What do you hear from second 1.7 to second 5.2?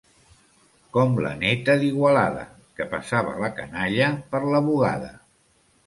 d'Igualada, que passava la canalla per la bugada.